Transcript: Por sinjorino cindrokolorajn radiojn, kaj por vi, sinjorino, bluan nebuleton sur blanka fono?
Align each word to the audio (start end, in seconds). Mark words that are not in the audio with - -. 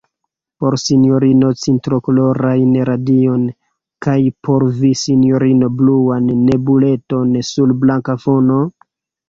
Por 0.63 0.75
sinjorino 0.83 1.49
cindrokolorajn 1.63 2.71
radiojn, 2.91 3.45
kaj 4.07 4.17
por 4.49 4.67
vi, 4.81 4.93
sinjorino, 5.05 5.71
bluan 5.85 6.35
nebuleton 6.51 7.39
sur 7.55 7.79
blanka 7.87 8.21
fono? 8.27 8.61